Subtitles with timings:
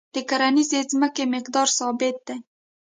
[0.13, 2.37] د کرنیزې ځمکې مقدار ثابت دی.